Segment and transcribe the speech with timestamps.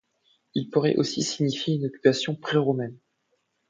[0.55, 2.97] Il pourrait aussi signifier une occupation pré-romaine.